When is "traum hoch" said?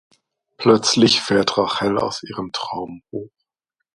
2.53-3.29